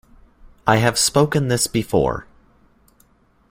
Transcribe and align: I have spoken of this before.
I 0.65 0.77
have 0.77 0.97
spoken 0.97 1.43
of 1.43 1.49
this 1.51 1.67
before. 1.67 2.25